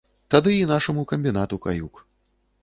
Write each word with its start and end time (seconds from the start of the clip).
Тады 0.35 0.53
і 0.59 0.63
нашаму 0.71 1.03
камбінату 1.11 1.61
каюк. 1.67 2.03